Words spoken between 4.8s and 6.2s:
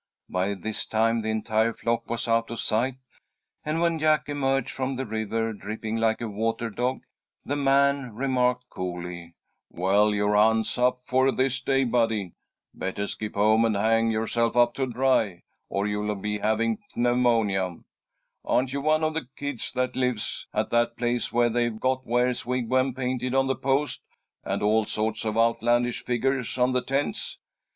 the river dripping